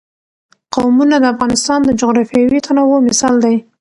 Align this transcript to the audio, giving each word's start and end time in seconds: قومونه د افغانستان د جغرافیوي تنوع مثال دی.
قومونه 0.75 1.15
د 1.19 1.25
افغانستان 1.33 1.79
د 1.85 1.89
جغرافیوي 2.01 2.59
تنوع 2.67 2.97
مثال 3.09 3.35
دی. 3.45 3.55